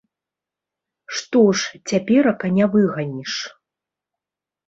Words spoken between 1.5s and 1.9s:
ж,